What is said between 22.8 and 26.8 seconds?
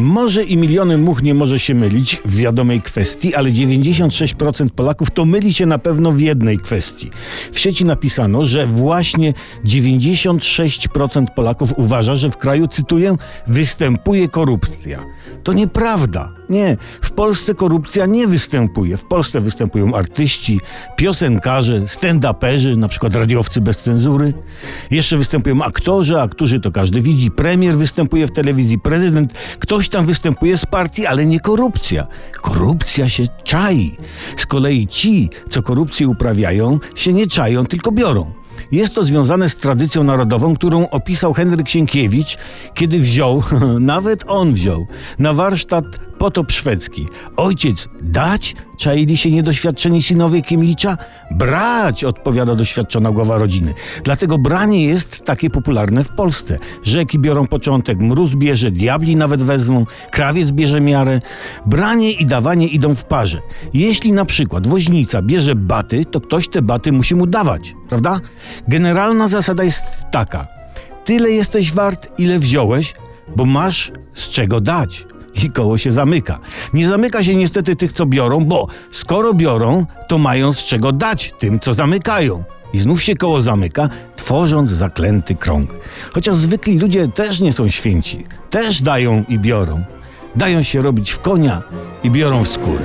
przykład radiowcy bez cenzury. Jeszcze występują aktorzy, aktorzy to